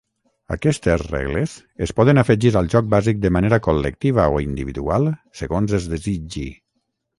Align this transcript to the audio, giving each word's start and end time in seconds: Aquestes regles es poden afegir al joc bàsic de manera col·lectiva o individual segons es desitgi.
Aquestes 0.53 1.01
regles 1.09 1.53
es 1.87 1.93
poden 1.99 2.21
afegir 2.21 2.53
al 2.63 2.71
joc 2.75 2.89
bàsic 2.95 3.21
de 3.27 3.33
manera 3.37 3.61
col·lectiva 3.69 4.27
o 4.39 4.43
individual 4.47 5.09
segons 5.45 5.79
es 5.83 5.89
desitgi. 5.95 6.47